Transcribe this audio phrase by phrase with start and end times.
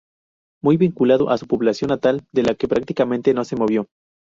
[0.63, 3.85] Muy vinculado a su población natal, de la que prácticamente no se movió.